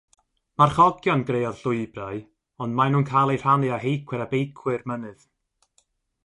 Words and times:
Marchogion 0.59 1.19
greodd 1.27 1.59
llwybrau 1.65 2.17
ond 2.67 2.77
maen 2.79 2.95
nhw'n 2.97 3.05
cael 3.11 3.35
eu 3.35 3.41
rhannu 3.45 3.71
â 3.77 3.81
heicwyr 3.85 4.25
a 4.27 4.29
beicwyr 4.33 4.89
mynydd. 4.95 5.25